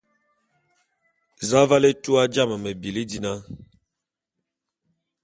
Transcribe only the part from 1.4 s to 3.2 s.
Za aval étua jame me bili